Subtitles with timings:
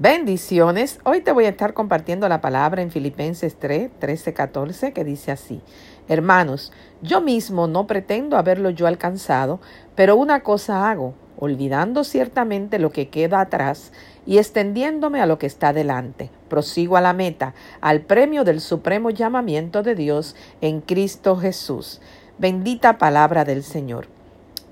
[0.00, 1.00] Bendiciones.
[1.02, 5.32] Hoy te voy a estar compartiendo la palabra en Filipenses 3, 13, 14, que dice
[5.32, 5.60] así.
[6.06, 9.58] Hermanos, yo mismo no pretendo haberlo yo alcanzado,
[9.96, 13.90] pero una cosa hago, olvidando ciertamente lo que queda atrás
[14.24, 16.30] y extendiéndome a lo que está delante.
[16.48, 22.00] Prosigo a la meta, al premio del supremo llamamiento de Dios en Cristo Jesús.
[22.38, 24.17] Bendita palabra del Señor.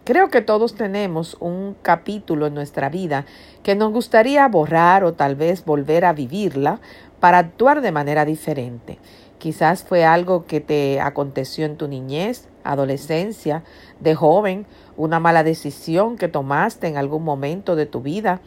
[0.07, 3.27] Creo que todos tenemos un capítulo en nuestra vida
[3.65, 6.79] que nos gustaría borrar o tal vez volver a vivirla
[7.19, 9.01] para actuar de manera diferente.
[9.39, 13.65] Quizás fue algo que te aconteció en tu niñez, adolescencia,
[13.99, 14.67] de joven,
[14.97, 18.41] una mala decisión que tomaste en algún momento de tu vida,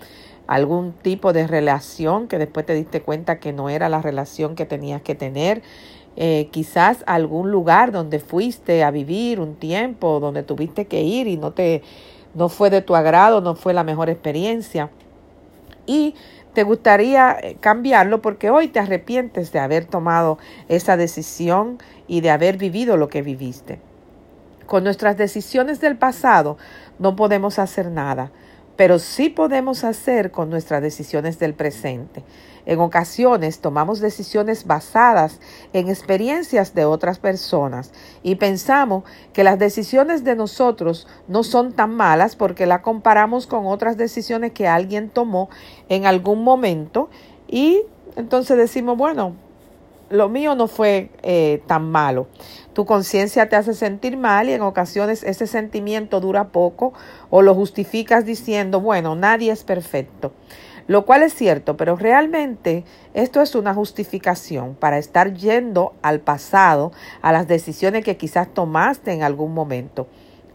[0.47, 4.65] algún tipo de relación que después te diste cuenta que no era la relación que
[4.65, 5.61] tenías que tener,
[6.15, 11.37] eh, quizás algún lugar donde fuiste a vivir un tiempo, donde tuviste que ir y
[11.37, 11.81] no te
[12.33, 14.89] no fue de tu agrado, no fue la mejor experiencia.
[15.85, 16.13] Y
[16.53, 22.31] te gustaría eh, cambiarlo porque hoy te arrepientes de haber tomado esa decisión y de
[22.31, 23.79] haber vivido lo que viviste.
[24.65, 26.57] Con nuestras decisiones del pasado
[26.99, 28.31] no podemos hacer nada
[28.79, 32.23] pero sí podemos hacer con nuestras decisiones del presente.
[32.65, 35.41] En ocasiones tomamos decisiones basadas
[35.73, 37.91] en experiencias de otras personas
[38.23, 43.67] y pensamos que las decisiones de nosotros no son tan malas porque la comparamos con
[43.67, 45.49] otras decisiones que alguien tomó
[45.89, 47.09] en algún momento
[47.49, 47.81] y
[48.15, 49.35] entonces decimos, bueno,
[50.09, 52.27] lo mío no fue eh, tan malo.
[52.73, 56.93] Tu conciencia te hace sentir mal y en ocasiones ese sentimiento dura poco
[57.29, 60.33] o lo justificas diciendo, bueno, nadie es perfecto.
[60.87, 66.91] Lo cual es cierto, pero realmente esto es una justificación para estar yendo al pasado,
[67.21, 70.07] a las decisiones que quizás tomaste en algún momento.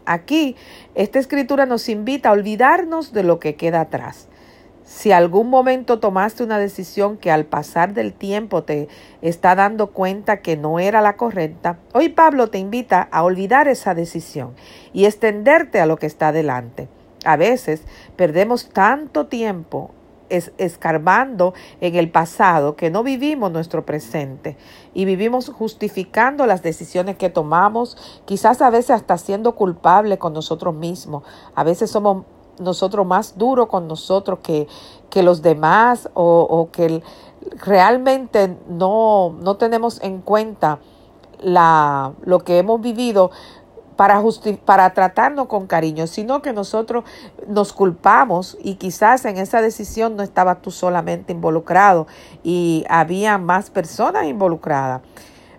[0.05, 0.57] Aquí,
[0.93, 4.27] esta escritura nos invita a olvidarnos de lo que queda atrás
[4.85, 8.87] si algún momento tomaste una decisión que al pasar del tiempo te
[9.21, 13.95] está dando cuenta que no era la correcta, hoy Pablo te invita a olvidar esa
[13.95, 14.53] decisión
[14.93, 16.87] y extenderte a lo que está delante.
[17.25, 17.81] A veces
[18.15, 19.89] perdemos tanto tiempo
[20.29, 24.57] escarbando en el pasado que no vivimos nuestro presente
[24.93, 30.75] y vivimos justificando las decisiones que tomamos, quizás a veces hasta siendo culpables con nosotros
[30.75, 31.23] mismos.
[31.55, 32.25] A veces somos
[32.59, 34.67] nosotros más duro con nosotros que,
[35.09, 37.01] que los demás o, o que
[37.63, 40.79] realmente no, no tenemos en cuenta
[41.41, 43.31] la, lo que hemos vivido
[43.95, 44.21] para,
[44.65, 47.03] para tratarnos con cariño, sino que nosotros
[47.47, 52.07] nos culpamos y quizás en esa decisión no estabas tú solamente involucrado
[52.43, 55.01] y había más personas involucradas.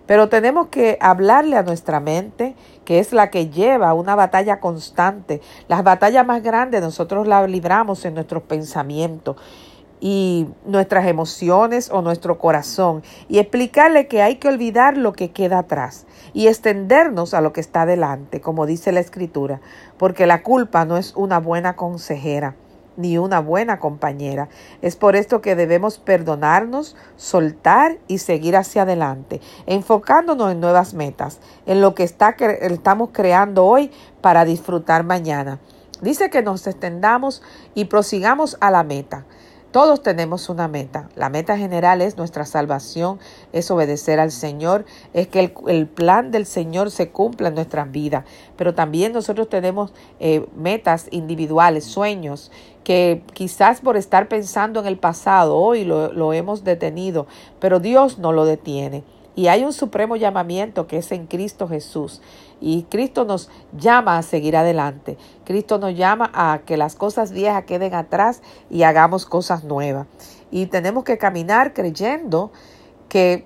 [0.07, 5.41] Pero tenemos que hablarle a nuestra mente, que es la que lleva una batalla constante.
[5.67, 9.35] Las batallas más grandes nosotros las libramos en nuestros pensamientos
[9.99, 15.59] y nuestras emociones o nuestro corazón y explicarle que hay que olvidar lo que queda
[15.59, 19.59] atrás y extendernos a lo que está delante, como dice la escritura,
[19.97, 22.55] porque la culpa no es una buena consejera
[22.97, 24.49] ni una buena compañera.
[24.81, 31.39] Es por esto que debemos perdonarnos, soltar y seguir hacia adelante, enfocándonos en nuevas metas,
[31.65, 35.59] en lo que está, estamos creando hoy para disfrutar mañana.
[36.01, 37.41] Dice que nos extendamos
[37.73, 39.25] y prosigamos a la meta.
[39.77, 41.07] Todos tenemos una meta.
[41.15, 43.19] La meta general es nuestra salvación,
[43.53, 48.25] es obedecer al Señor, es que el, plan del Señor se cumpla en nuestras vidas.
[48.55, 52.51] Pero también nosotros tenemos eh, metas individuales, sueños,
[52.83, 57.27] que quizás por estar pensando en el pasado, hoy lo, lo hemos detenido,
[57.59, 59.03] pero Dios no lo detiene.
[59.37, 62.23] Y hay un supremo llamamiento que es en Cristo Jesús.
[62.59, 65.15] Y Cristo nos llama a seguir adelante.
[65.45, 70.07] Cristo nos llama a que las cosas viejas queden atrás y hagamos cosas nuevas.
[70.49, 72.51] Y tenemos que caminar creyendo
[73.09, 73.45] que